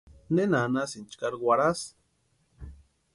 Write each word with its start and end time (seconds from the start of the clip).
¿Nena 0.35 0.57
anhasïnki 0.67 1.11
chkari 1.13 1.37
warhasï? 1.45 1.87